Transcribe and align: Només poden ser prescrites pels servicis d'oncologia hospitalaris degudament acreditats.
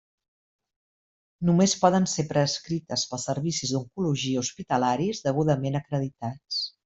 Només 1.49 1.75
poden 1.81 2.07
ser 2.13 2.25
prescrites 2.31 3.03
pels 3.11 3.27
servicis 3.31 3.75
d'oncologia 3.75 4.43
hospitalaris 4.45 5.23
degudament 5.29 5.81
acreditats. 5.83 6.63